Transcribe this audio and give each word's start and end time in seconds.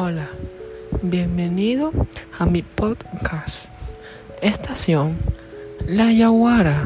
Hola, 0.00 0.28
bienvenido 1.02 1.90
a 2.38 2.46
mi 2.46 2.62
podcast. 2.62 3.68
Estación 4.40 5.16
La 5.88 6.12
Yaguara. 6.12 6.84